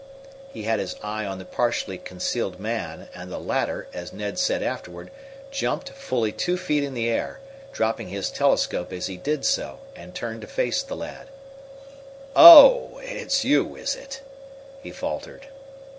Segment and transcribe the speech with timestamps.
[0.51, 4.63] He had his eye on the partially concealed man, and the latter, as Ned said
[4.63, 5.11] afterward,
[5.51, 7.39] jumped fully two feet in the air,
[7.71, 11.27] dropping his telescope as he did so, and turning to face the lad.
[12.35, 14.21] "Oh, it's you, is it?"
[14.81, 15.45] he faltered.